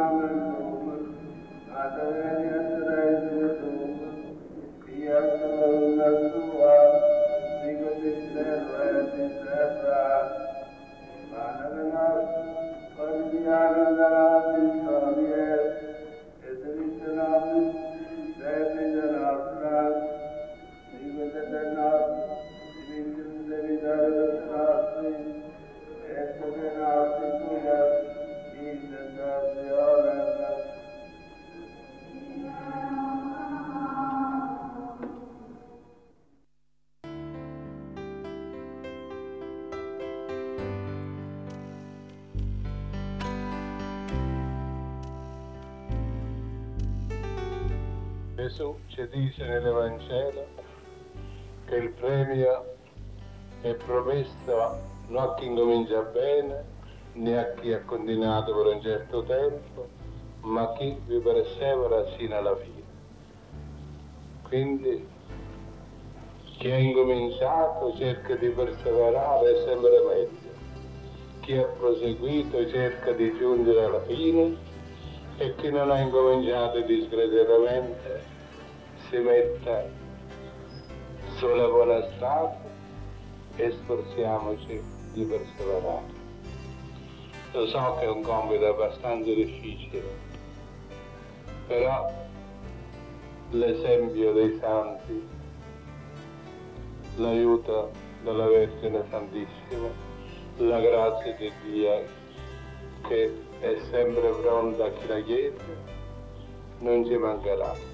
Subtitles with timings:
[0.00, 0.51] Amen.
[48.42, 50.44] Gesù ci dice nell'Evangelo
[51.64, 52.74] che il premio
[53.60, 56.64] è promesso non a chi incomincia bene
[57.12, 59.86] né a chi ha continuato per un certo tempo,
[60.40, 62.82] ma a chi vi persevera sino alla fine.
[64.48, 65.06] Quindi
[66.58, 70.50] chi ha incominciato cerca di perseverare sempre meglio,
[71.42, 74.56] chi ha proseguito cerca di giungere alla fine
[75.36, 78.31] e chi non ha incominciato discretamente
[79.08, 79.84] si metta
[81.36, 82.56] sulla buona strada
[83.56, 84.80] e sforziamoci
[85.12, 86.20] di perseverare.
[87.52, 90.02] Lo so che è un compito abbastanza difficile,
[91.66, 92.10] però
[93.50, 95.28] l'esempio dei santi,
[97.16, 97.90] l'aiuto
[98.22, 99.88] della Vergine Santissima,
[100.56, 102.20] la grazia di Dio
[103.06, 105.60] che è sempre pronta a chi la chiede,
[106.78, 107.91] non ci mancherà.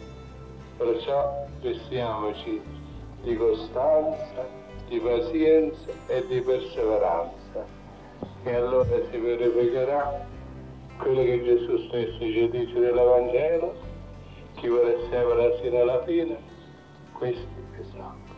[0.78, 2.62] Perciò vestiamoci
[3.22, 4.46] di costanza,
[4.86, 7.66] di pazienza e di perseveranza.
[8.44, 10.24] E allora si verificherà
[10.98, 13.74] quello che Gesù stesso ci dice nell'Evangelo,
[14.54, 16.38] chi persevera fino alla fine,
[17.12, 18.36] questi è salvo.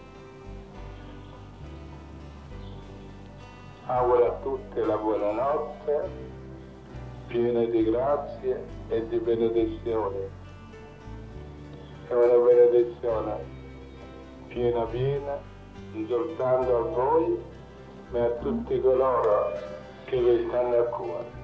[3.84, 6.08] Auguro a tutti la buonanotte,
[7.26, 10.48] piena di grazie e di benedizione
[12.10, 13.36] è una benedizione
[14.48, 15.38] piena piena,
[15.92, 17.38] non soltanto a voi,
[18.10, 19.52] ma a tutti coloro
[20.06, 21.39] che vi stanno a cuore.